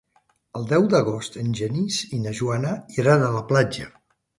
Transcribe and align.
El 0.59 0.65
deu 0.71 0.87
d'agost 0.93 1.37
en 1.43 1.53
Genís 1.61 2.01
i 2.19 2.23
na 2.27 2.37
Joana 2.43 2.77
iran 3.05 3.33
a 3.33 3.33
la 3.41 3.49
platja. 3.55 3.93